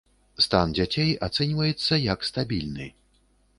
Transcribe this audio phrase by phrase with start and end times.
[0.45, 2.91] Стан дзяцей ацэньваецца як стабільны.